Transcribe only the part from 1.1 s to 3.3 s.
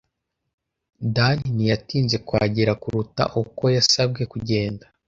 Dan ntiyatinze kuhagera kuruta